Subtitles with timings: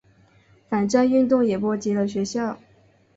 [0.67, 2.57] 反战运动也波及了学校。